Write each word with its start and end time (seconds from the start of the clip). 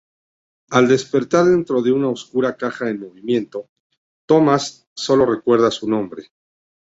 Al 0.77 0.87
despertar 0.87 1.45
dentro 1.45 1.83
de 1.83 1.91
una 1.91 2.09
oscura 2.09 2.55
caja 2.57 2.89
en 2.89 3.01
movimiento, 3.01 3.69
Thomas 4.27 4.89
solo 4.95 5.27
recuerda 5.27 5.69
su 5.69 5.87
nombre. 5.87 6.31